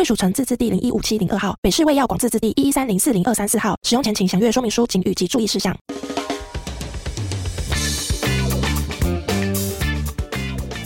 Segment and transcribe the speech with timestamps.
[0.00, 3.76] 贵属城自治地零一五七零二号，北市卫药广自治地一一三零四零二三四号。
[3.82, 5.76] 使用前请详阅说明书、警语及注意事项。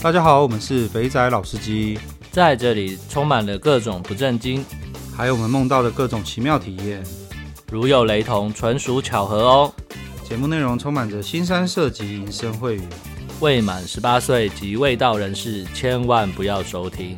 [0.03, 1.97] 大家好，我们是肥仔老司机，
[2.29, 4.65] 在这里充满了各种不正经，
[5.15, 7.01] 还有我们梦到的各种奇妙体验。
[7.71, 9.73] 如有雷同，纯属巧合哦。
[10.27, 12.81] 节目内容充满着新三色及淫声秽语，
[13.39, 17.17] 未满十八岁及未到人士千万不要收听。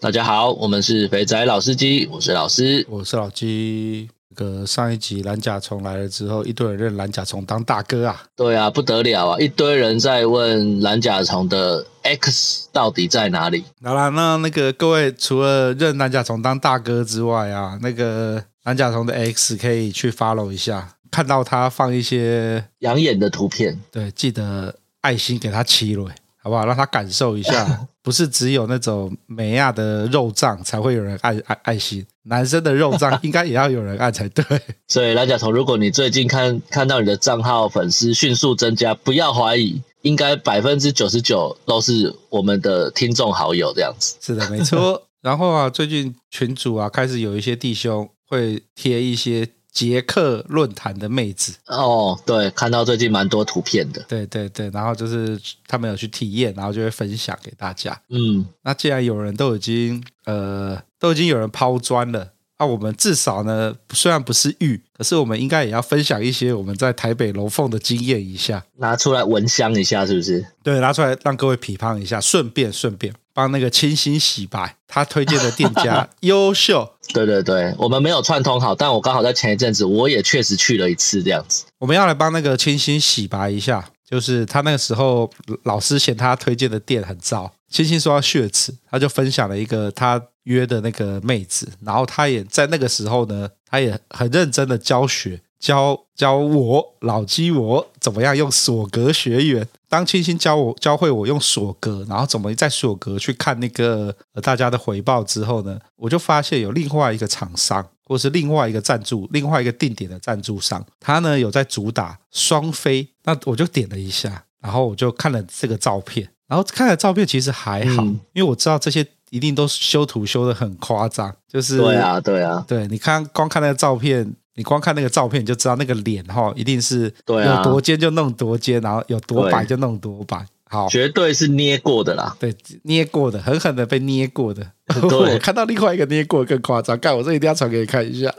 [0.00, 4.08] 大家好，我们是肥仔老司机，我是老师，我是老鸡。
[4.36, 8.22] 个上一集蓝甲虫来了之后，一堆人认蓝甲虫当大哥啊！
[8.36, 9.40] 对啊，不得了啊！
[9.40, 13.64] 一堆人在问蓝甲虫的 X 到底在哪里？
[13.82, 26.04] 好啦，那那个各位除了认蓝甲虫当大哥之外啊，那个蓝甲虫的 X 可以去 follow 一下，看到他放一些养眼的图片，对，记得爱心给他七了。
[26.40, 26.64] 好不好？
[26.64, 34.42] 让他感受一下， 不是只有那种美亚的肉酱才会有人爱爱爱心，男生的肉酱应该也要有人爱才对。
[34.88, 44.16] 所以蓝甲虫，如果你最近看看到你的账号粉丝迅速增加，不要怀疑，应该百分之九十九都是我们的听众好友这样子。
[44.22, 45.02] 是的，没错。
[45.20, 49.46] 然后啊，最近群主啊开始有一些弟兄会贴一些。
[49.78, 51.54] 捷克论坛的妹子。
[51.66, 57.96] 哦，对，看到最近蛮多图片的，对对对，然后就是他们有去体验，然后就会分享给大家。
[58.08, 70.44] 嗯，那既然有人都已经呃都已经有人抛砖了，那我们至少呢，虽然不是玉，可是我们应该也要分享一些我们在台北龙凤的经验一下，拿出来闻香一下，是不是？
[70.62, 73.14] 对，拿出来让各位批判一下，顺便顺便。
[73.32, 76.94] 帮那个清新洗白，他推荐的店家 优秀。
[77.14, 81.64] 对对对，我们没有串通好，但我刚好在前一阵子，我也确实去了一次这样子。
[81.78, 85.30] 我们要来帮那个清新洗白一下，就是他那个时候
[85.62, 95.40] 老师嫌他推荐的店很糟，清新说要血耻，他就分享了一个他约的那个妹子，然后他也在那个时候呢，他也很认真的教学。
[95.60, 99.66] 教教我老鸡我怎么样用锁格学员。
[99.88, 113.08] 当清新教我教会我用锁格，然后怎么在锁格去看那个大家的回报之后呢，我就发现有另外一个厂商，或是另外一个赞助，另外一个定点的赞助商，他呢有在主打双飞。
[113.24, 124.34] 那我就点了一下，然后我就看了这个照片，然后看了照片其实还好，嗯、因为我知道这些一定都修图修的很夸张，就是对啊对啊，对，你看光看那个照片。
[124.54, 130.44] 你光看那个照片，你就知道那个脸哈，一定是有多尖就弄多尖，然后有多白就弄多白。
[130.68, 132.34] 好，绝对是捏过的啦。
[132.40, 132.52] 对，
[132.82, 134.68] 捏过的，狠狠的被捏过的。
[135.00, 138.34] 我看到另外一个捏过的更夸张，干，我这一定要传给你看一下。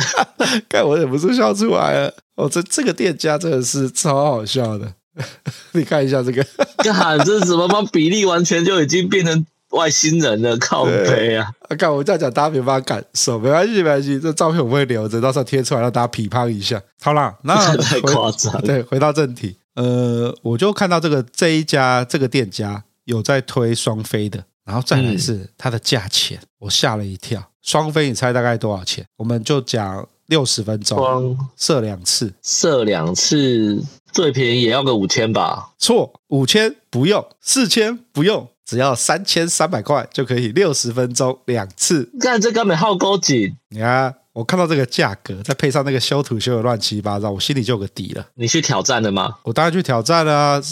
[0.66, 2.14] 干，我忍不住笑出来了。
[2.36, 4.90] 哦，这这个店家真的是超好笑的。
[5.72, 6.42] 你看一下这个，
[6.78, 9.44] 干，这是怎么把比例完全就已经变成。
[9.70, 11.48] 外星人的靠背啊！
[11.68, 16.80] 啊，看我这样讲，大家没办法感受，没关系，没关系，这照片我们会留着，到时候贴出来让大家批判一下。
[17.00, 18.60] 好啦，那 太夸张。
[18.62, 27.42] 对，回到正题，呃，我就看到这个这一家这个店家有在推双飞的，然后再来是它的价钱，嗯、我吓了一跳。
[27.62, 29.04] 双飞你猜大概多少钱？
[29.18, 35.70] 我们就讲六十分钟，射两次，射两次最便宜也要个五千吧？
[35.78, 38.48] 错，五千不用，四千不用。
[38.70, 43.52] 只要三千三百块就可以六十分钟两次，看这根本好高级。
[43.70, 48.24] 你看，我看到这个价格，再配上那个修图修的乱七八糟，我心里就有个底了。
[48.36, 49.38] 你去挑战了吗？
[49.42, 50.62] 我当然去挑战了啊！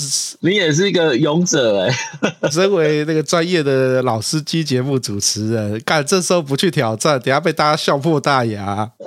[0.43, 1.93] 你也是一个勇者哎、
[2.41, 8.93] 欸， 身为那个专业的老司机节目主持人，干这时候不去挑战，等下被大家笑破大牙。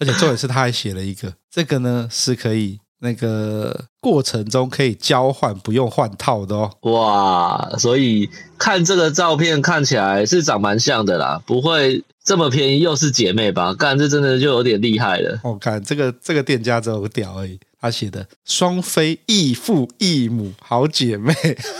[0.00, 2.80] 而且重点是他还写了一个，这个呢是可以。
[3.06, 6.72] 那个过程中可以交换，不用换套的哦。
[6.80, 13.72] 哇，所以看这个照片看起来是长蛮像的啦，不会这么便宜又是姐妹吧？
[13.72, 15.38] 干，这真的就有点厉害了。
[15.44, 21.32] 我、哦、看这个这个店家只有个屌而已，他写的双飞异父异母好姐妹，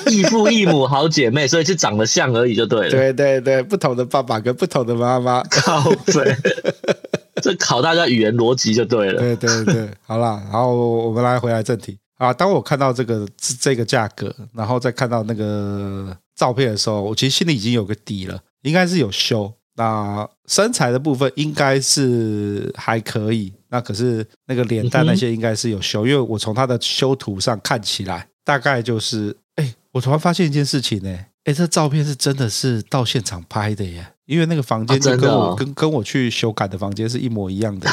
[0.07, 2.91] 异父异母好姐妹，所以就长得像而已就对了。
[2.91, 6.37] 对对对，不同的爸爸跟不同的妈妈，靠北。
[7.47, 9.21] 这考大家语言逻辑就对了。
[9.21, 10.75] 对对对，好啦，然后
[11.07, 12.33] 我们来回来正题啊。
[12.33, 13.27] 当我看到这个
[13.61, 19.53] 这个价格，然后再看到那个照片的时候，我其实心里已经有个底了，应该是有修。
[19.79, 31.11] 那身材的部分应该是还可以，那可是那个脸蛋那些应该是有修，因为我从他的修图上看起来，大概就是，哎，我突然发现一件事情呢，
[31.45, 37.89] 哎，这照片是真的是到现场拍的耶，因为那个房间就跟我跟跟我去修改的房间是一模一样的。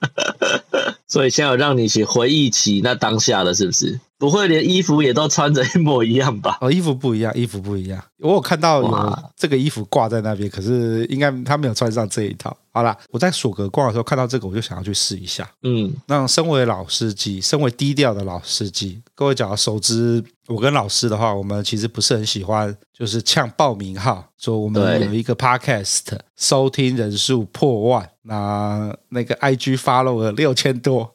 [1.06, 4.00] 所以现在有让你去回忆起那当下了，是不是？
[4.22, 6.56] 不会连衣服也都穿着一模一样吧？
[6.60, 8.00] 哦，衣服不一样，衣服不一样。
[8.20, 12.56] 我有看到有这个衣服挂在那边，可是应该他没有穿上这一套。
[12.70, 15.50] 好啦，我在索格逛的时候看到这个，我就想要去试一下。
[15.64, 31.12] 嗯，那身为老司机，身为低调的老司机，各位只要熟知我跟老师的话，我们其实不是很喜欢，就是呛报名号，说我们有一个 podcast 收听人数破万，那那个 IG follow 了六千多。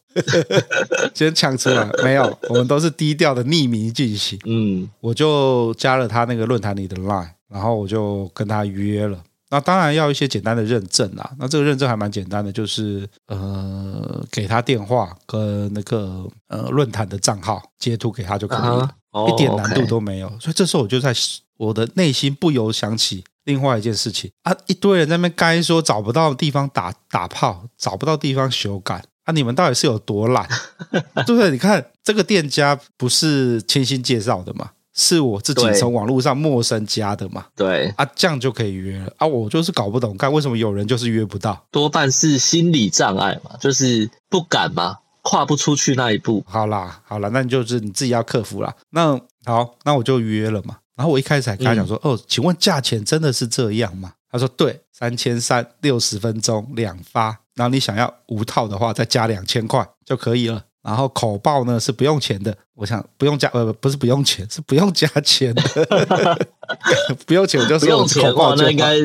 [1.13, 2.37] 先抢出来没有？
[2.49, 4.39] 我们都是低调的匿名进行。
[4.45, 9.23] 嗯，我就加了他那个论坛里的 line，然后我就跟他约了。
[9.49, 11.31] 那当然要一些简单的认证啦。
[11.39, 18.93] 那这个认证还蛮简单的，就是呃，给他电话跟那个呃论坛的账号截图给他就可以了，
[19.29, 20.27] 一点难度都没有。
[20.39, 21.13] 所以这时候我就在
[21.55, 29.01] 我的内心不由想起另外一件事情啊，一堆人在那边该说找不到地方打打炮，找不到地方修改。
[29.27, 29.33] 啊！
[29.33, 30.47] 你们到底是有多懒？
[31.27, 31.51] 对不对？
[31.51, 34.71] 你看这个店家不是清新介绍的嘛？
[34.95, 37.45] 是我自己从网络上陌生加的嘛？
[37.55, 39.27] 对啊，这样就可以约了啊！
[39.27, 41.61] 我就是搞不懂，看为什么有人就是约不到？
[41.69, 46.43] 多半是心理障碍嘛，就是不敢嘛，跨不出去那一步。
[46.47, 48.73] 好啦，好啦，那你就是你自己要克服啦。
[48.89, 50.77] 那好，那我就约了嘛。
[50.95, 60.63] 然后我一开始还跟他讲说：“嗯、哦，请问价钱真的是这样吗？”他说：“对，三千三，六十分钟两发。”然后你想要五套的话，再加两千块就可以了。
[60.83, 66.37] 然后口爆呢是不用钱的，我想不用加呃不是不用钱，是不用加钱的，
[67.27, 68.07] 不用钱我就说口报就好。
[68.07, 68.95] 不用钱的话，那应该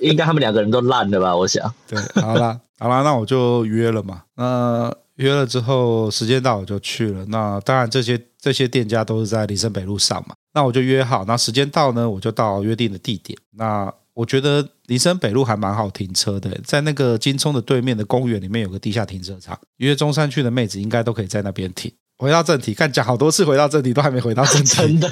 [0.00, 1.34] 应该他们两个人都烂了吧？
[1.34, 1.72] 我想。
[1.88, 4.24] 对，好啦，好啦，那我就约了嘛。
[4.36, 7.24] 那约了之后，时间到我就去了。
[7.28, 10.34] 那当然这些这些店家都是在林森北路上嘛。
[10.52, 13.38] 那我就约好，那时间到呢，我就到约定的地点。
[13.52, 21.90] 那我觉得林森北路还蛮好停车的，在那个金聪的对面的公园里面有个地下停车场，约中山区的妹子应该都可以在那边停。
[22.18, 24.76] 回到正题，看讲好多次回到正题，都还没回到正题。
[24.76, 25.10] 真的，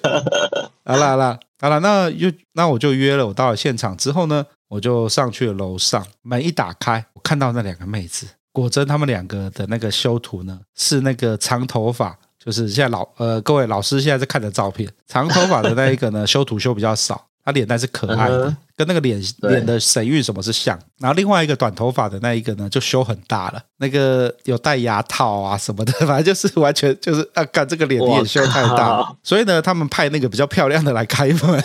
[0.86, 3.26] 好了好了好了，那又那我就约了。
[3.26, 17.26] 我到了现场之后呢，我就上去了楼上，门一打开，我看到那两个妹子，果真他们两个的那个修图呢，是那个长头发，就是现在老呃各位老师现在在看的照片，长头发的那一个呢， 修图修比较少。
[17.44, 20.78] 他脸蛋是可爱的，跟那个脸脸的神韵什么是像。
[20.98, 29.14] 然后另外一个短头发的那一个呢，就修很大了，那个有戴牙套啊什么的， 反正就是完全就是啊，干这个脸也修太大。
[29.22, 31.64] 所以呢，他们派那个比较漂亮的来开门，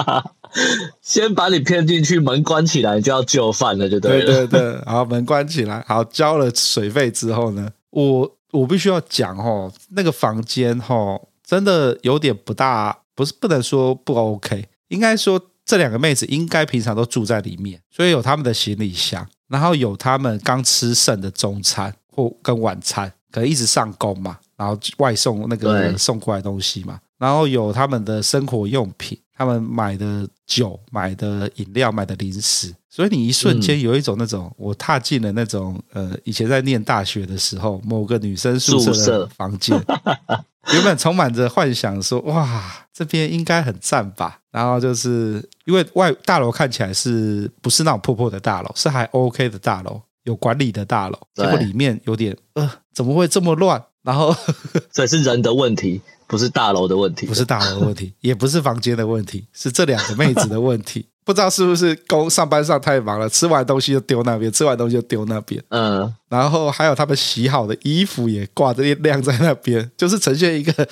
[1.00, 4.26] 先把你骗进去，门关起来就要就范了，就对了。
[4.26, 14.66] 对对对，好，门关起来，好，交了水费之后呢，我我必须要讲哦，那个房间哦，真的有点不大，不是不能说不 OK。
[14.88, 39.78] 应该说，这两个妹子应该平常都住在里面，所以有他们的行李箱，然后有他们刚吃剩的中餐或跟晚餐，可能一直上工嘛，然后外送那个送过来东西嘛，然后有他们的生活用品，他们买的酒、买的饮料、买的零食，所以你一瞬间有一种那种我踏进了那种呃，以前在念大学的时候某个女生宿舍的房间。
[40.72, 44.40] 原本充满着幻想，说哇，这边应该很赞吧。
[44.50, 51.18] 然后就是因为外大楼看起来是不是那种破破的大楼，是还 OK 的大楼，有管理的大楼。
[51.34, 53.84] 结果里面有点呃，怎么会这么乱？
[54.02, 54.34] 然后
[54.90, 61.04] 所以是人的问题，不是大楼的问题，不是大楼的问题，也不是房间的问题，是这两个妹子的问题。
[61.26, 65.60] 不知道是不是工上班上太忙了，吃完东西就丢那边，吃完东西就丢那边。
[65.70, 70.88] 嗯，然后还有他们洗好的衣服也挂着晾在那边，就是呈现一个。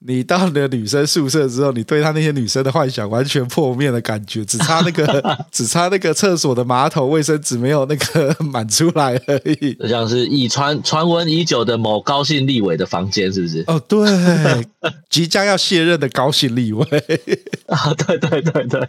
[0.00, 9.74] 你到了女生宿舍之后，你对她那些女生的幻想完全破灭的感觉，只差那个 只差那个厕所的马桶卫生纸没有那个满出来而已。
[9.74, 13.64] 就像是已传传闻已久的某高姓立委的房间，是不是？
[13.66, 14.66] 哦，对，
[15.10, 16.84] 即将要卸任的高姓立委
[17.66, 18.88] 啊，对对对对。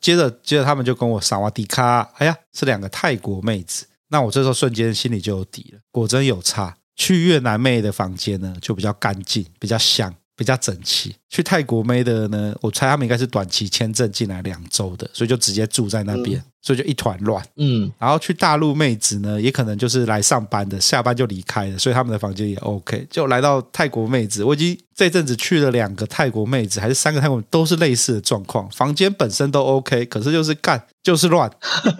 [0.00, 3.86] 接着接着他们就跟我萨瓦迪卡，哎呀，是两个泰国妹子。
[4.08, 6.76] 那我这时候瞬间心里就有底了，果真有差。
[6.96, 10.12] 去越南妹的房间呢，就比较干净，比较香。
[10.38, 11.16] 比较整齐。
[11.30, 17.42] 去泰国妹的呢，我猜他们应该是短期签证进来两周的，所以就直接住在那边，嗯、所以就一团乱。
[17.56, 23.06] 嗯，然后去大陆妹子呢，也可能就是来上班的，下班就离开了，所以他们的房间也 OK。
[23.10, 31.50] 就来到泰国妹子，我已经这阵子去了两个泰国妹子，还是三个泰国妹，都是类似的状况，房间本身都 OK，可是就是干就是乱。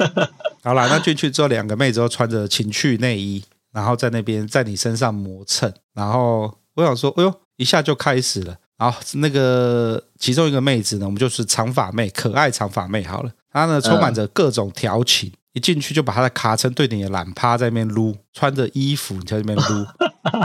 [0.62, 3.42] 好啦，那进去之后，两个妹子都穿着情趣内衣，
[3.76, 8.56] 然后在那边在你身上磨蹭，然后我想说，哎呦，一下就开始了。
[8.78, 13.04] 然后那个其中一个妹子呢，我们就是长发妹，可爱长发妹。
[13.04, 19.86] 好了，她呢充满着各种调情，一进去就把她的卡称对你的懒趴在那边撸，穿着衣服你在那边撸，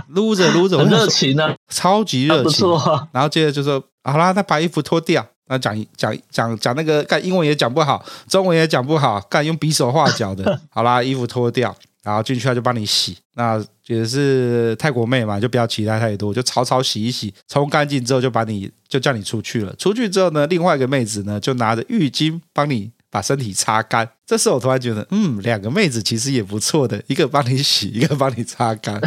[0.10, 2.68] 撸着撸着，很热情啊，超级热情。
[3.14, 5.26] 然后接着就说，好啦，那把衣服脱掉。
[5.48, 10.60] 那讲讲讲讲那个，干英文也讲不好，中文也讲不好，干用比手画脚的。
[10.70, 11.74] 好啦，衣服脱掉。
[12.04, 19.76] 然后进去他就帮你洗，那也是泰国妹嘛，就不要期待太多，就草草洗一洗，冲干净之后就把你就叫你出去了。
[19.76, 24.10] 出去之后呢，另外一个妹子呢就拿着浴巾帮你把身体擦干。
[24.26, 29.00] 这时候我突然觉得，嗯，两个妹子其实也不错的，一个帮你洗， 一个帮你擦干。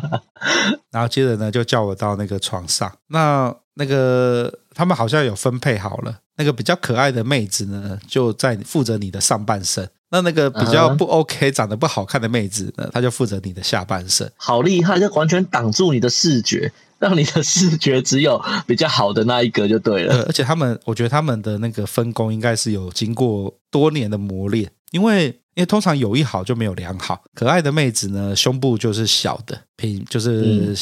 [0.92, 9.88] 然后接着呢就叫我到那个床上，那那个他们好像有分配好了，那个比较可爱的妹子呢就在负责你的上半身。
[10.10, 14.30] 那那个比较不 OK、长得不好看的妹子呢，她就负责你的下半身。
[14.36, 20.24] 好厉害，就完全挡住你的视觉，让你的视觉只有比较好的那一个就对了。
[20.24, 25.40] 而且他们，我觉得他们的那个分工应该是有经过多年的磨练，因为。
[25.60, 30.74] 因为通常有一好就没有两好，可爱的妹子呢，胸部就是小的，平就是、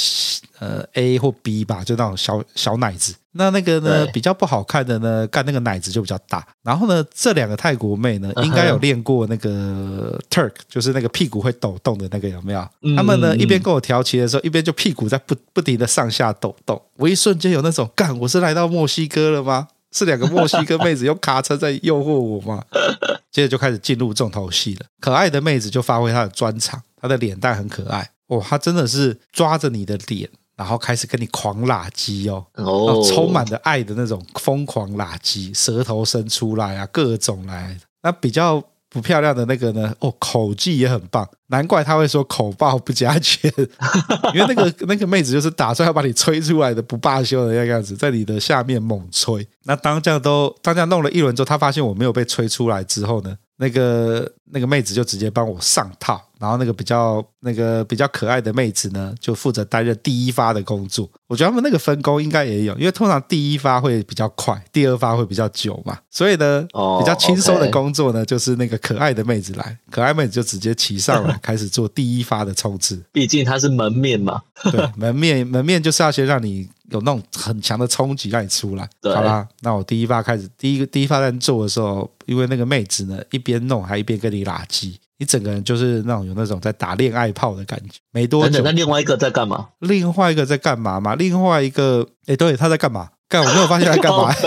[0.61, 3.13] 嗯、呃 A 或 B 吧，就那种小小奶子。
[3.33, 6.47] 那那个呢比较不好看的呢，干那个奶子就比较大。
[6.63, 12.65] 然后呢，这两个泰国妹呢，应该有练过那个 Turk，就是那个屁股会抖动的那个，有没有？
[12.97, 16.81] 他们呢一边跟我调情的时候，一边就屁股在不不停的上下抖动。
[16.95, 19.67] 我一瞬间有那种干，我是来到墨西哥了吗？
[19.93, 22.65] 是两个墨西哥妹子用卡车在诱惑我吗？
[23.31, 24.87] 接着就开始进入重头戏了。
[25.01, 37.79] 可爱的妹子就发挥她的专长，她的脸蛋很可爱哦，她真的是抓着你的脸，然后开始跟你狂拉鸡哦，哦，充满着爱的那种疯狂拉鸡，舌头伸出来啊，各种来。
[38.03, 38.63] 那比较。
[38.91, 39.95] 不漂亮的那个呢？
[40.01, 43.53] 哦，口技也很棒，难怪他会说口爆不加钱，
[44.35, 49.47] 因为那个那个妹子就是打算要把你吹出来的，不罢休的那个样子，在你的下面猛吹。
[49.65, 56.23] 那当这样都当这样弄了一轮之后，他发现我没有被吹出来之后呢，那个那个妹子就直接帮我上套。
[56.39, 61.09] 然后那个比较那个比较可爱的妹子呢，就负责担任第一发的工作。
[61.27, 65.99] 我觉得他们那个分工应该也有，因为通常第一发会比较快，第二发会比较久嘛。
[66.11, 66.67] 所以呢，
[66.99, 73.03] 比较轻松的工作呢，就是那个可爱的妹子来，可爱妹子就直接骑上来开始做第一发的冲刺。
[73.13, 74.41] 毕竟她是门面嘛，
[74.71, 78.89] 对，门面门面就是要先让你有那种很强的冲击，让你出来。
[79.03, 84.99] 好啦，那我第一发开始，第一个第一发在做的时候，因为那个妹子呢，一边弄还一边跟你拉机。
[85.19, 88.61] 你整个人就是那种有那种在打恋爱炮的感觉，没多久。
[88.63, 89.69] 那另外一个在干嘛？
[89.81, 91.17] 另外一个在干嘛嘛？
[91.17, 93.09] 另外一个，哎，对，他在干嘛？
[93.29, 94.33] 干，我没有发现他在干嘛。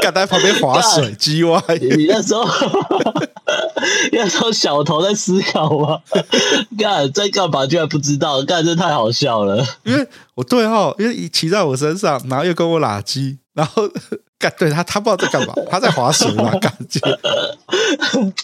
[0.00, 1.62] 干，他在旁边划水，机歪。
[1.78, 2.44] 你那时候，
[4.12, 6.00] 那时候小头在思考吗？
[6.78, 7.66] 干，在干嘛？
[7.66, 9.62] 居然不知道，干，这太好笑了。
[9.84, 13.90] 因为我对哦，因为骑在我身上，然后又跟我拉机，然后。
[14.38, 17.00] 干，对他，他不知道在干嘛，他在划水嘛， 感觉。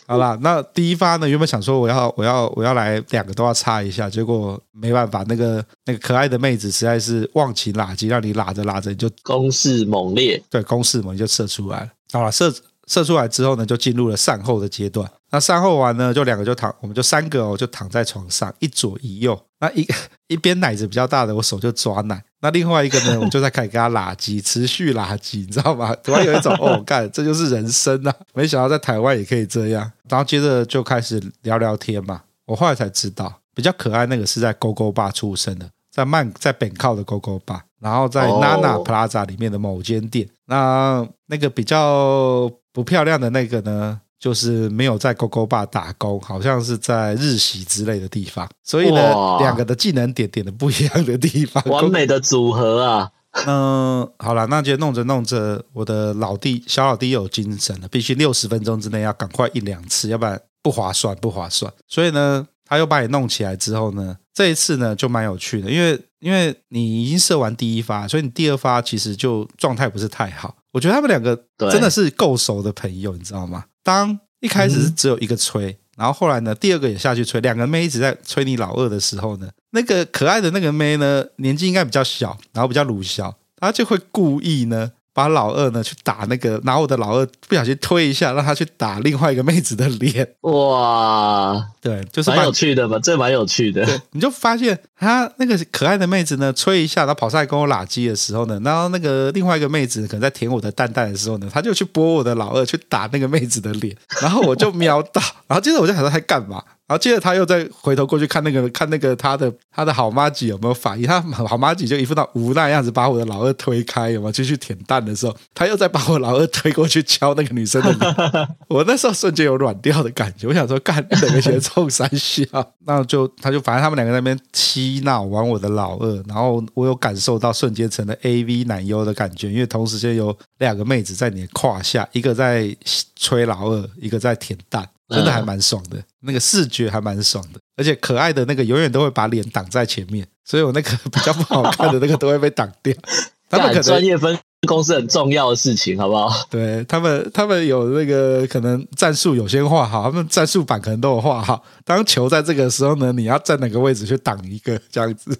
[0.06, 11.88] 好啦，那第一发呢，原本想说我要我要我要来两个都要插一下，结果没办法，那个那个可爱的妹子实在是忘情喇机，让你拉着拉着你就攻势猛烈，对，攻势猛烈就射出来了。
[12.12, 12.52] 好了，射
[12.86, 15.08] 射出来之后呢，就进入了善后的阶段。
[15.30, 19.40] 那善后完呢，就两个就躺，我们就三个哦，就躺在床上，一左一右。
[19.60, 19.86] 那一
[20.28, 22.22] 一边奶子比较大的，我手就抓奶。
[22.44, 25.96] 那另外一个呢，我就在开始给他拉鸡，持续拉鸡，你知道吗？
[26.04, 28.14] 突然有一种哦，干，这就是人生啊！
[28.34, 29.90] 没想到在台湾也可以这样。
[30.10, 32.20] 然后接着就开始聊聊天嘛。
[32.44, 40.28] 我后来才知道，比较可爱那个是在勾勾吧出生的，在曼在本靠的勾勾吧，然后在 Nana Plaza 里面的某间店。
[40.44, 44.02] 那那个比较不漂亮的那个呢？
[44.24, 53.10] 就是没有在勾勾吧打工，好像是在日系之类的地方，所以呢，两个的技能点点的不一样的地方，完美的组合啊！
[53.46, 61.70] 嗯，好了，那就弄着弄着，我的老弟小老弟又有精神了，必须六十分钟之内要赶快一两次，要不然不划算，不划算。
[61.86, 70.56] 所以呢，他又把你弄起来之后呢，这一次呢就蛮有趣的，因为因为你已经射完第一发，所以你第二发其实就状态不是太好。
[70.72, 71.38] 我觉得他们两个
[71.70, 73.64] 真的是够熟的朋友，你知道吗？
[73.84, 84.90] 当一开始是只有一个吹，然后后来呢，第二个也下去吹，两个妹一直在吹你老二的时候呢，那个可爱的那个妹呢，年纪应该比较小，然后比较鲁小，她就会故意呢。
[85.14, 90.28] 把老二呢去打那个，拿我的老二不小心推一下，让他去打另外一个妹子的脸。
[90.40, 92.98] 哇，对，就是蛮有趣的吧？
[93.02, 93.86] 这蛮有趣的。
[94.10, 106.62] 你就发现他那个可爱的妹子呢，吹一下，然后跑上来跟我拉鸡的时候呢，然后那个另外一个妹子可能在舔我的蛋蛋的时候呢，他就去拨我的老二去打那个妹子的脸，然后我就瞄到，然后接着我就想说他干嘛？
[106.86, 118.14] 然后接着他又再回头过去看那个看那个他的他的好妈吉有没有反应，他好妈吉就一副那无奈样子，把我的老二推开，有没有继续舔蛋的时候，他又再把我老二推过去敲那个女生的脸。
[118.68, 122.44] 我那时候瞬间有软掉的感觉，我想说干两个学冲三笑，
[122.84, 132.76] 那就他就反正他们两个在那边嬉闹玩我的老二，然后我有感受到瞬间成了 AV 男优的感觉，因为同时间有两个妹子在你的胯下，一个在
[133.16, 134.86] 吹老二，一个在舔蛋。
[135.08, 142.94] 真的还蛮爽的，那个视觉还蛮爽的，而且可爱的那个永远都会把脸挡在前面，所以我那个 比较不好看的那个都会被挡掉。
[143.50, 146.46] 他们可能专业分工是很重要的事情，好不好？
[146.50, 151.62] 对他们，他们有那个可能战术有先画好，他们战术板可能都有画好。
[151.84, 155.38] 当球在这个时候呢，你要站哪个位置去挡一个这样子。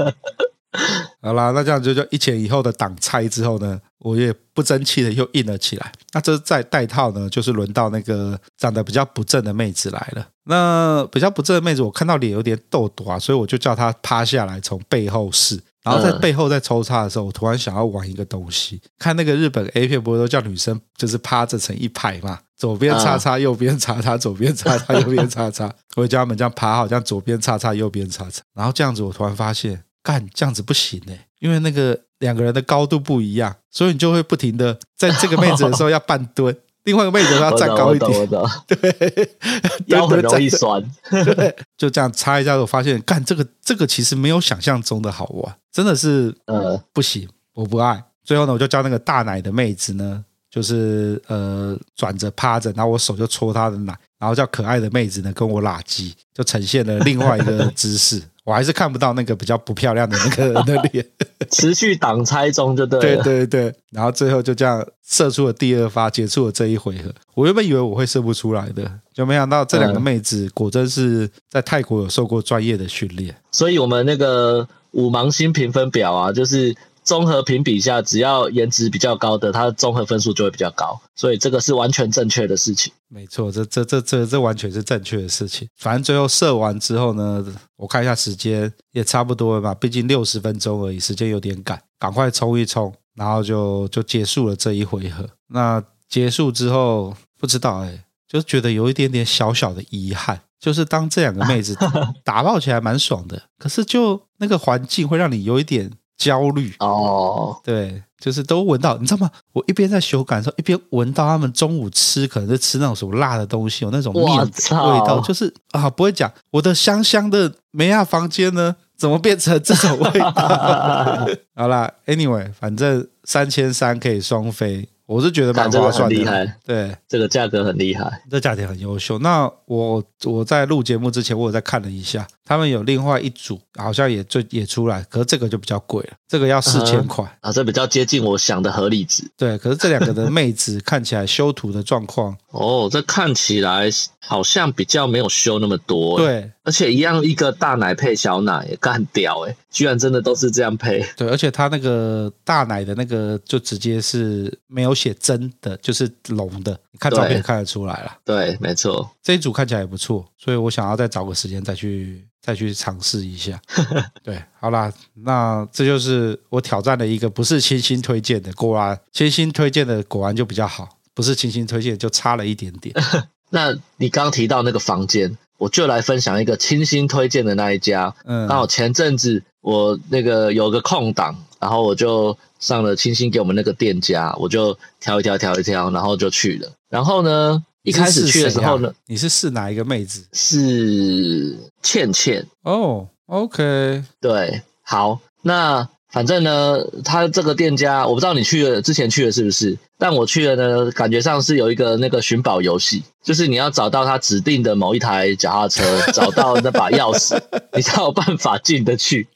[1.22, 5.92] 好啦，那这样就就一前一后的挡拆之后呢，我也不争气的又硬了起来。
[6.12, 10.26] 那这再带套呢，就是轮到那个长得比较不正的妹子来了。
[10.44, 15.58] 那比较不正的妹子，我看到脸有点痘痘啊，所以我就叫她趴下来，从背后试。
[15.84, 18.80] 然后在背后在抽插的时候，我突然想要玩一个东西。
[18.98, 22.38] 看那个日本 A 片，不是都叫女生就是趴着成一排嘛？
[22.56, 25.70] 左边叉叉，右边叉叉，左边叉叉， 右边叉叉。
[25.96, 28.42] 我就叫他们这样趴好，这样左边叉叉，右边叉叉。
[28.54, 29.82] 然后这样子，我突然发现。
[30.04, 38.10] 干这样子不行哎，因为那个两个人的高度不一样，所以你就会不停的在这个妹子的时候要半蹲， 另外一个妹子要站高一点，
[38.68, 39.28] 对，
[39.86, 48.04] 腰很容易酸，对，就这样擦一下，我发现干这个这个其实没有想象中的好玩，真的是呃不行，我不爱。
[48.22, 58.22] 最后呢，我就叫那个大奶的妹子呢，就是呃转着趴着，然后我手就戳她的奶，然后叫可爱的妹子呢跟我拉鸡，就呈现了另外一个姿势。
[58.44, 61.04] 我还是看不到那个比较不漂亮的那个人的 脸，
[61.50, 63.22] 持续挡拆中就对了。
[63.22, 67.12] 对对对，然后最后就这样射出了第二发，结束了这一回合。
[67.34, 73.34] 我原本以为我会射不出来的，就没想到这两个妹子果真是在泰国有受过专业的训练。
[73.50, 76.74] 所以我们那个五芒星评分表啊，就是。
[77.04, 82.92] 综合评比下，只要颜值比较高的，它的综合分数就会比较高，所以这个是完全正确的事情。
[83.08, 85.68] 没错，这这这这这完全是正确的事情。
[85.76, 87.44] 反正最后射完之后呢，
[87.76, 95.28] 我看一下时间也差不多了吧，毕竟六十分钟而已，时间有点赶，赶快冲一冲，然后就就结束了这一回合。
[95.48, 101.76] 那结束之后，不知道哎，就觉得有一点点小小的遗憾，就是当这两个妹子
[102.24, 105.90] 打爆起来蛮爽的，可是就那个环境会让你有一点。
[106.16, 109.30] 焦虑哦，对，就是都闻到，你知道吗？
[109.52, 121.26] 我一边在修改的时候，一边闻到他们中午吃，可能是吃那种什么辣的东西，有那种面味道，就是啊，不会讲我的香香的梅亚房间呢，怎么变成这种味道？
[121.56, 124.88] 好啦，Anyway，反正三千三可以双飞。
[125.06, 129.18] 我是觉得蛮划算的，厉害，对，这个价格很厉害，这价钱很优秀。
[129.18, 137.22] 那我我在录节目之前，我有在看了一下，他们有另外一组，好像也最也出来，可是这个就比较贵了，这个要四千块。
[137.42, 139.30] 啊，这比较接近我想的合理值。
[139.36, 143.90] 对，可是这两个的妹子看起来修图的状况， 哦，这看起来
[144.20, 151.04] 好像比较没有修那么多，对，而且一样一个大奶配小奶，也干屌哎，居然真的都是这样配。
[151.14, 154.93] 对，而且他那个大奶的那个就直接是没有。
[154.94, 158.16] 写真的就是龙的，你看照片也看得出来了。
[158.24, 163.60] 对，没错，这一组看起来也不错，所以我想要再找个时间再去再去尝试一下。
[164.22, 172.94] 对，好啦，那这就是我挑战的一个不是清新推荐的，果然清新推荐的果然就比较好，不是清新推荐就差了一点点。
[173.50, 178.14] 那你刚提到那个房间，我就来分享一个清新推荐的那一家。
[178.24, 182.36] 嗯，刚好前阵子我那个有个空档，然后我就。
[182.60, 186.72] 上了清新给我们那个店家，我就挑一挑，挑一挑，然后就去了。
[186.88, 190.24] 然后呢，一开始去的时候呢，你是试哪一个妹子？
[190.32, 192.46] 是倩倩。
[192.62, 199.76] 哦，OK，对，好，那反正呢，他这个店家，我不知道你去了之前去了是不是？
[199.98, 207.38] 但我去了呢，感觉上是有一个那个寻宝游戏，就是你要找到他指定的某一台脚踏车，找到那把钥匙，
[207.74, 209.28] 你才有办法进得去。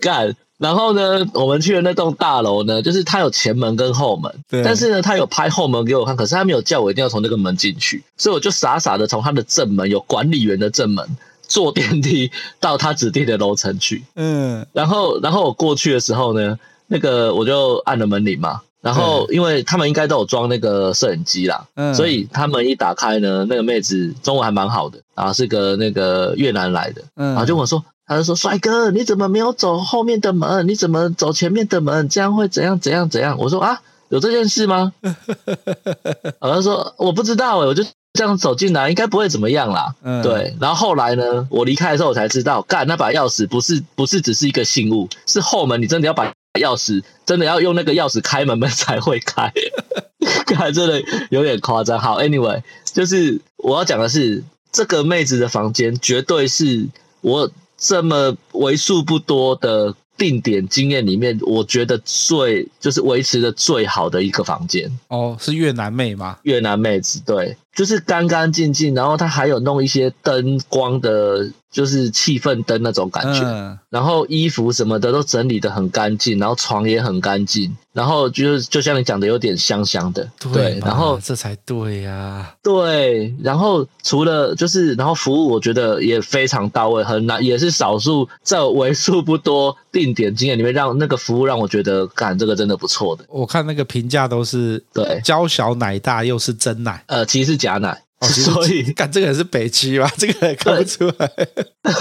[0.00, 0.34] 干。
[0.58, 4.62] 然后呢，我们去的那栋大楼呢，就是它有前门跟后门，对。
[4.62, 11.04] 但是呢，他有拍后门给我看，可是他没有叫我一定要从那个门进去，所以我就傻傻的从他的正门，有管理员的正门
[11.42, 14.04] 坐电梯到他指定的楼层去。
[14.14, 18.60] 嗯，然后然后我过去的时候呢，那个我就按了门铃嘛。
[18.80, 30.68] 然后因为他们应该都有装那个摄影机啦，嗯，所以他们一打开呢，那个妹子中文还蛮好的，然后是个那个越南来的，嗯，然后就跟我说，他就说帅哥，你怎么没有走后面的门？
[30.68, 32.08] 你怎么走前面的门？
[32.08, 33.36] 这样会怎样怎样怎样？
[33.38, 34.92] 我说啊，有这件事吗？
[35.02, 39.94] 然后他说我不知道哎，我就这样走进来，应该不会怎么样啦。
[40.02, 40.56] 嗯，对。
[40.60, 46.32] 然后后来呢，我离开的时候我才知道，干那把钥匙不是不是只是一个信物，是后门，你真的要把。
[46.60, 49.52] 钥匙真的要用那个钥匙开门门才会开，
[50.54, 51.98] 还真的有点夸张。
[51.98, 56.86] 好，Anyway，就是我要讲的是，这个妹子的房间绝对是
[57.22, 64.90] 我这么为数不多的定点经验里面，我觉得最就是维持的最好的一个房间。
[65.08, 66.38] 哦，是越南妹吗？
[66.42, 71.50] 越南妹子，对，就是干干净净，然后它还有弄一些灯光的。
[71.74, 93.24] 就是气氛灯那种感觉，嗯，然后衣服什么的都整理的很干净，然后床也很干净，然后就是就像你讲的，有点香香的，对，对，然后这才对呀，啊，对，然后除了就是，然后服务我觉得也非常到位，很难，也是少数在为数不多定点经验里面让那个服务让我觉得，干这个真的不错的。
[93.28, 98.02] 我看那个评价都是对，娇小奶大又是真奶，呃，其实是假奶。
[98.20, 100.10] 哦、所以，干这个人是北七吧？
[100.16, 101.30] 这个也看不出来，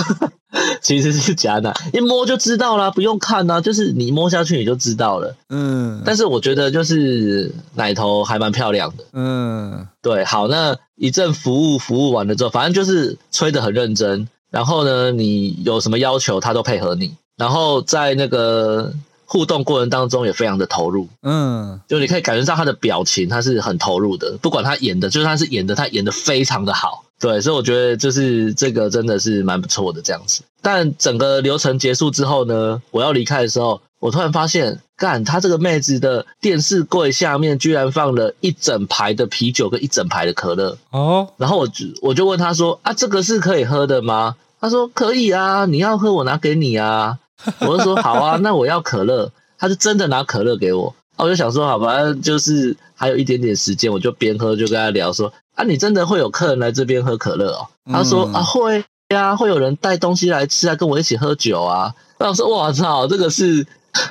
[0.81, 5.35] 其实是假奶，一摸就知道啦，不用看啊，就是你摸下去你就知道了。
[5.49, 9.03] 嗯，但是我觉得就是奶头还蛮漂亮的。
[9.13, 18.93] 嗯，对，好，那一阵服务服务完了之后，反正就是吹得很认真，然后呢，你有什么要求他都配合你，然后在那个。
[19.33, 30.43] 互动过程当中也非常的投入，嗯，就你可以感觉到他的表情，他是很投入的，不管他演的，就是他是演的，他演的非常的好，对，所以我觉得就是这个真的是蛮不错的这样子。
[30.61, 44.35] 但整个流程结束之后呢，我要离开的时候，我突然发现，干，他这个妹子的电视柜下面居然放了一整排的啤酒跟一整排的可乐哦，然后我就我就问他说啊，这个是可以喝的吗？
[44.61, 47.17] 他说可以啊，你要喝我拿给你啊。
[47.61, 49.31] 我就说好啊，那我要可乐。
[49.55, 57.67] 他就真的拿可乐给我，我就想说，好吧，就是还有一点点时间，我就边喝就跟他聊说，啊，你真的会有客人来这边喝可乐哦？
[57.85, 61.95] 他说啊，会呀，会有人带东西来吃啊，跟我一起喝酒啊。
[62.19, 63.65] 那我说，我操，这个是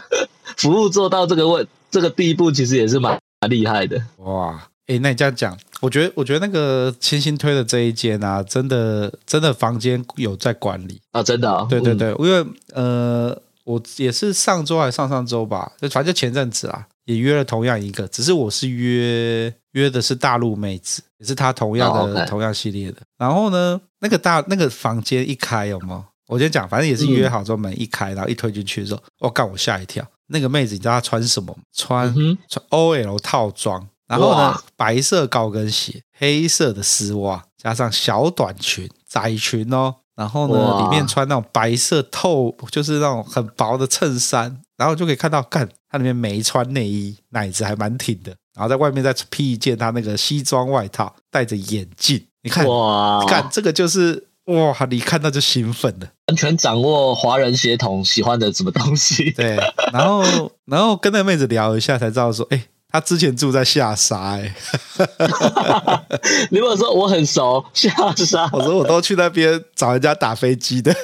[0.56, 4.00] 服务做到这个位这个地步，其实也是蛮蛮厉害的。
[4.18, 13.42] 哇，诶，那你这样讲，我觉得，我觉得那个清新推的这一间啊，真的真的房间有在管理啊，真的、哦，对对对，嗯、因为呃。
[13.64, 22.27] 我也是上周还是上上周吧，就反正就前阵子啊，也约了同样一个，只是我是约约的是大陆妹子，也是她同样的、oh, okay.
[22.27, 22.97] 同样系列的。
[23.16, 26.05] 然后呢，那个大那个房间一开有没有？
[26.27, 30.05] 我先讲，反正也是约好之后门一开，然后一推进去的时候，我、嗯、干、哦、我吓一跳。
[30.27, 31.57] 那个妹子你知道她穿什么？
[31.73, 39.96] 穿、嗯、穿 OL 套装，然后呢白色高跟鞋，黑色的丝袜，加上小短裙窄裙哦。
[40.14, 48.31] 然后呢，里面穿那种白色透，就是那种很薄的衬衫，然后就可以看到，干，他里面没穿内衣，奶子还蛮挺的。
[48.55, 59.31] 然后在外面再披一件他那个西装外套，戴着眼镜，你看，哇，看这个就是哇，你看到就兴奋了，完全掌握华人血统喜欢的什么东西。
[59.31, 59.57] 对，
[59.94, 62.64] 然后然后跟那个妹子聊一下，才知道说，哎。
[62.92, 64.55] 他之前住在下沙，哎，
[66.50, 67.64] 你跟我说我很熟？
[67.72, 70.94] 下沙， 我说我都去那边找人家打飞机的，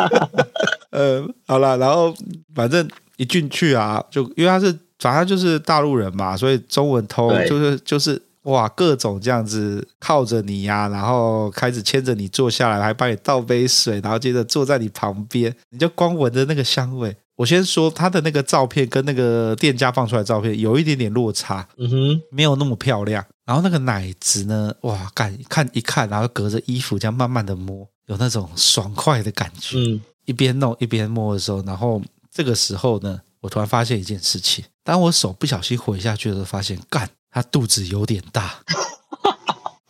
[0.92, 2.14] 呃，好了，然后
[2.54, 17.16] 反正一进去啊，就因为他是反正就是大陆人嘛，所以中文通就是就是哇，各种这样子靠着你呀、啊，然后开始牵着你坐下来，还帮你倒杯水，然后接着坐在你旁边，你就光闻着那个香味。
[17.36, 23.24] 我先说他的那个照片跟那个店家放出来的照片有一点点落差，嗯哼，没有那么漂亮。
[23.44, 29.76] 然后那个奶子呢，哇，干看一看，然后隔着衣服这样慢慢的摸，有那种爽快的感觉。
[29.76, 38.60] 嗯，一边弄一边摸的时候，然后这个时候呢，我突然发现一件事情，当我手不小心回下去的时候，发现干，他肚子有点大。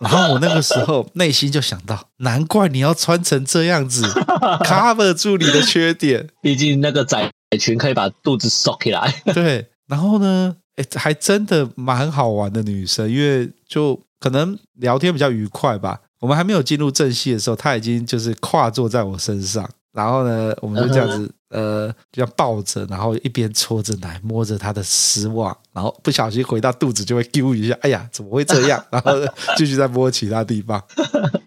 [0.00, 4.02] 然后我那个时候内心就想到，难怪你要穿成这样子，
[4.64, 6.28] cover 住你的缺点。
[6.42, 9.14] 毕竟那个窄裙可以把肚子收起来。
[9.32, 16.00] 对，然后呢，哎，还真的蛮好玩的女生，因为就可能聊天比较愉快吧。
[16.20, 28.84] 我们还没有进入正戏的时候，她已经就是跨坐在我身上，然后呢，我们就这样子，呃，就这样抱着，然后一边搓着奶，摸着他的丝袜，然后不小心回到肚子就会丢一下，哎呀，怎么会这样？
[28.90, 29.12] 然后
[29.56, 30.82] 继续再摸其他地方，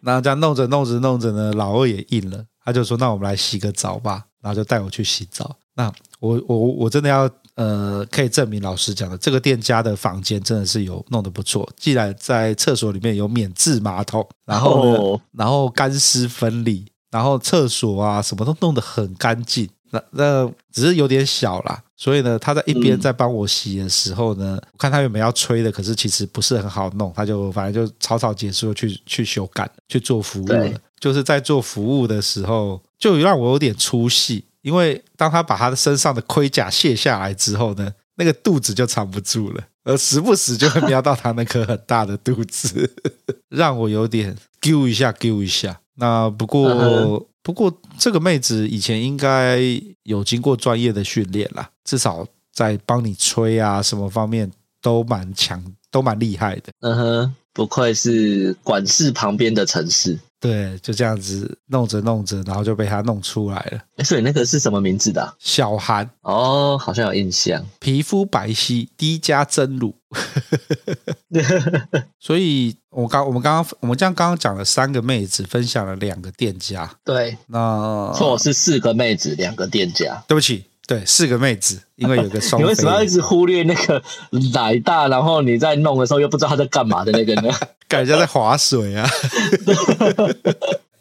[0.01, 5.57] 然后这样弄着弄着弄着呢，老二也硬了，他就说：“那我们来洗个澡吧。”然后就带我去洗澡。
[5.75, 7.29] 那我我我真的要。
[7.57, 11.67] 呃，可以证明老师讲的，这个店家的房间真的是有弄得不错。
[11.75, 15.19] 既然在厕所里面有免治马桶，然后呢，oh.
[15.31, 19.69] 然后干湿分离，然后厕所啊什么都弄得很干净。
[19.91, 30.69] 那那只是有点小啦，所以呢，他在一边在帮我洗的时候呢，嗯、我看他有没有要吹的，可是其实不是很好弄，他就反正就草草结束了去去修改去做服务了。
[30.99, 34.43] 就是在做服务的时候，就让我有点出戏。
[34.61, 42.93] 因为当他把他的身上的盔甲卸下来之后呢，那个肚子就藏不住了，而时不时就会瞄到他那颗很大的肚子，
[43.47, 45.79] 让我有点丢一下丢一下。
[45.99, 49.59] 那不过不过这个妹子以前应该
[50.03, 56.71] 有经过专业的训练啦，至少在帮你吹啊什么方面都蛮强，都蛮厉害的。
[56.81, 60.19] 嗯哼，不愧是管事旁边的城市。
[60.39, 63.79] 对，就这样子弄着弄着，然后就被他弄出来了。
[63.95, 65.33] 哎，所以那个是什么名字的啊？
[65.39, 67.65] 小韩哦，好像有印象。
[67.79, 69.95] 皮肤白皙，低加真乳。
[72.19, 76.89] 所以我刚我们刚刚我们这样刚刚讲了三个妹子，分享了两个店家。
[77.03, 80.23] 对，那错是四个妹子，两个店家。
[80.27, 80.65] 对不起。
[80.87, 82.61] 对，四个妹子，因为有个双。
[82.63, 84.01] 你为什么要一直忽略那个
[84.53, 87.51] 奶大，然后你在弄的时候又不知道他在干嘛的那个呢？
[87.87, 89.07] 感觉在划水啊！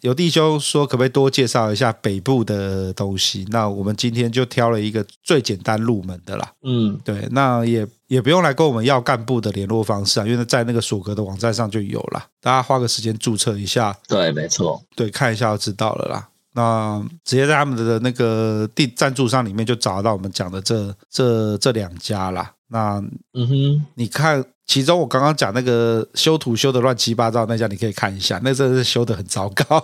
[0.02, 3.44] 有弟兄说，可不可以多介绍一下北部的东西？
[3.50, 6.52] 那我们今天就挑了一个最简单入门的啦。
[6.62, 13.96] 嗯，对，那也也不用来跟我们要干部的联络方式啊，因为在那个索格的网站上就有了，大家花个时间注册一下。
[14.06, 16.28] 对，没错，对，看一下就知道了啦。
[16.52, 22.52] 那直接在他们的那个地赞助商里面就找到我们讲的这这这两家啦。
[22.68, 24.44] 那嗯哼，你看。
[24.66, 29.82] 其中我刚刚讲那个修图修的乱七八糟那家，你可以看一下，那真的是修的很糟糕。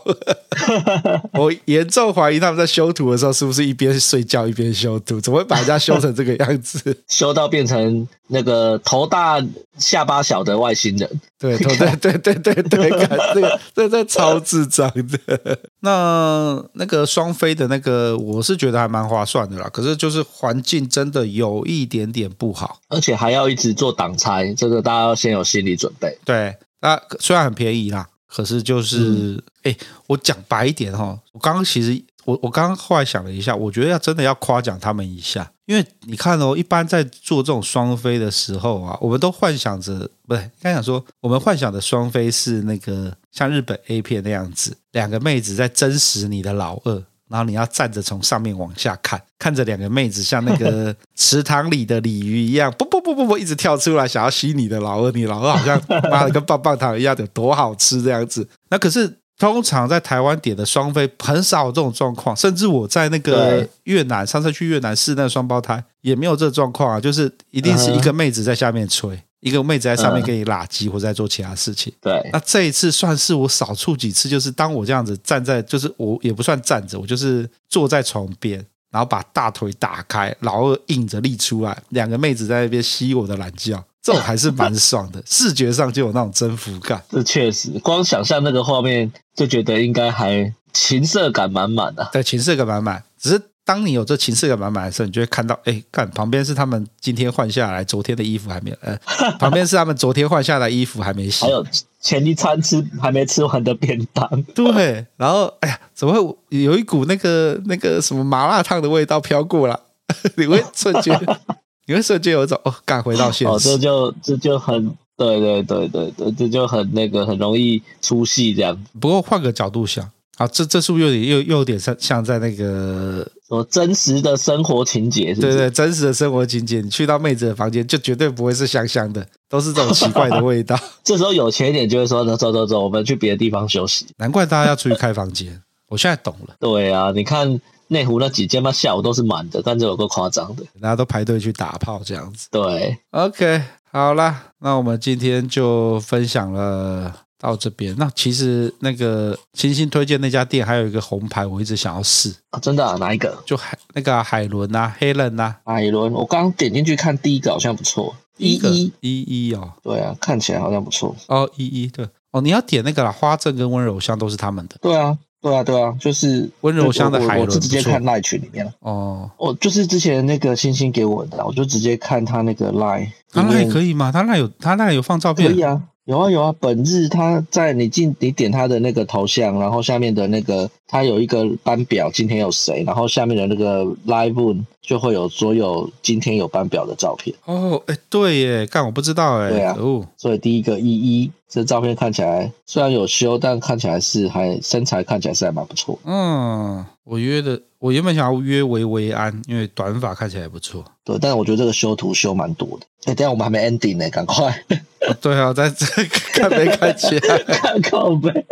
[1.34, 6.96] 我严重怀疑他们在修图的时候是不是一边睡觉一边修图，怎么会把人家修成这个样子？
[7.08, 9.40] 修到变成那个头大
[9.78, 11.20] 下巴小的外星人？
[11.42, 15.58] 对，对对对对对对，看这个这这超智障的。
[15.80, 19.68] 那那个双飞的那个，我是觉得还蛮划算的啦。
[19.72, 24.54] 可是就是环境真的有一点点不好，而且还要一直做挡拆。
[24.54, 26.16] 这个大家要先有心理准备。
[26.24, 47.04] 对，那虽然很便宜啦，可是就是，哎、嗯，我讲白一点哈，我刚刚其实我我刚刚后来想了一下，我觉得要真的要夸奖他们一下，因为你看哦，一般在做这种双飞的时候啊，我们都幻想着，不对，应该讲说，我们幻想的双飞是那个像日本 A 片那样子，两个妹子在真实你的老二。
[47.28, 55.80] 然后你要站着从上面往下看，看着两个妹子像那个 池塘里的鲤鱼一样，不不不不不，一直跳出来想要吸你的老二，你老二好像
[56.10, 58.46] 妈的跟棒棒糖一样的多好吃这样子。
[58.68, 69.20] 那可是通常在台湾点的双飞很少有这种状况，甚至我在那个越南上次去越南试那个双胞胎也没有这状况啊，就是一定是一个妹子在下面吹。
[69.40, 71.92] 一个妹子在上面给你拉机，或者在做其他事情。
[72.00, 87.02] 对，那这一次算是我少处几次，就是当我这样子站在，就是我也不算站着，我就是坐在床边，然后把大腿打开，老二硬着立出来，两个妹子在那边吸我的懒觉，这种还是蛮爽的， 视觉上就有那种征服感。
[87.10, 92.08] 这确实，光想象那个画面就觉得应该还情色感满满的。
[92.12, 93.42] 对，情色感满满，只是。
[93.64, 98.98] 当你有这情色感满满的时候，你就会看到，哎，看旁边是他们今天换下来，昨天的衣服还没有，呃，
[99.38, 101.64] 旁边是他们昨天换下来衣服还没洗， 还有
[102.02, 109.78] 前一餐吃还没吃完的便当，对，然后，哎呀，怎么会有一股那个那个什么麻辣烫的味道飘过来？
[110.36, 111.18] 你会瞬间，
[111.86, 118.84] 你会瞬间有一种哦，赶回到现实，哦，这就这就很，对对对对对，这就很那个很容易出戏这样。
[119.00, 120.10] 不过换个角度想。
[120.38, 125.52] 啊，这这是不是有点又又有点像像在那个说真实的生活情节是不是？
[125.52, 130.76] 对对，真实的生活情节，你去到妹子的房间，就绝对不会是香香的，都是这种奇怪的味道。
[131.04, 136.56] 这时候有钱一点就会说：“那走走走，我们去别的地方休息。”难怪大家要出去开房间，我现在懂了。
[136.58, 142.48] 对啊，你看内湖那几间嘛，下午都是满的，但这有个夸张的，大家都排队去打炮这样子。
[142.50, 147.14] 对，OK，好啦，那我们今天就分享了。
[147.42, 152.96] 到这边，那其实那个星星推荐那家店还有一个红牌，我一直想要试啊，真的啊？
[152.98, 153.36] 哪一个？
[153.44, 156.12] 就海那个、啊、海伦啊，黑人啊，海伦。
[156.12, 168.72] 我刚刚点进去看第一个好像不错，一一一一哦，对啊，看起来好像不错哦，一一对哦，你要点那个啦，花正跟温柔乡都是他们的，对啊，对啊，对啊，就是温柔乡的海伦，我是直接看 line 群里面了。
[168.78, 174.12] 哦，我就是之前那个星星给我的，我就直接看他那个 line，他那也可以吗？
[174.12, 175.50] 他赖有他赖有放照片？
[175.50, 175.82] 可以啊。
[176.04, 187.34] 有啊有啊，本日他在你进你点他的那个头像，然后下面的那个他有一个班表，今天有谁，然后下面的那个 live room 就会有所有今天有班表的照片。
[187.44, 189.50] 哦，哎，对耶，干我不知道哎。
[189.50, 195.96] 对啊，哦，所以第一个一一这照片看起来虽然有修，但看起来是还身材看起来是还蛮不错。
[196.04, 200.84] 嗯，我约的我原本想要约维维安，因为短发看起来还不错。
[201.04, 202.86] 对，但是我觉得这个修图修蛮多的。
[203.04, 204.64] 哎，等下我们还没 ending 呢，赶快。
[205.08, 205.86] 哦、 对啊，在这
[206.32, 207.38] 看没看起来？
[207.38, 208.46] 看 靠背。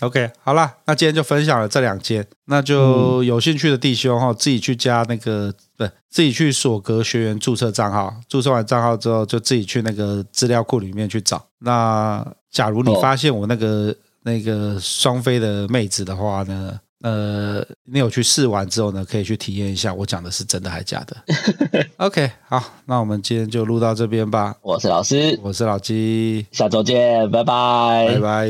[0.00, 11.44] OK，好啦，那今天就分享了这两间，那就有兴趣的弟兄哈，自己去加那个，不，自己去索格学员注册账号，注册完账号之后，就自己去那个资料库里面去找。
[11.58, 16.80] 那假如你发现我那个、哦、那个双飞的妹子的话呢？
[17.02, 21.16] 呃，你有去试完之后呢，可以去体验一下，我讲的是真的还是假的？
[21.98, 24.56] OK，好，那我们今天就录到这边吧。
[24.62, 28.48] 我是老师，我是老鸡，下周见，拜拜，拜拜。